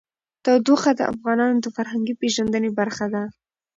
[0.43, 3.23] تودوخه د افغانانو د فرهنګي پیژندنې برخه ده.